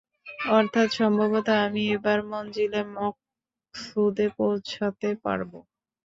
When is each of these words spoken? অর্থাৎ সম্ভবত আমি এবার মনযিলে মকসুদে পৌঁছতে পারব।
অর্থাৎ 0.51 0.87
সম্ভবত 0.99 1.47
আমি 1.65 1.83
এবার 1.95 2.19
মনযিলে 2.29 2.81
মকসুদে 2.95 4.27
পৌঁছতে 4.37 5.09
পারব। 5.23 5.51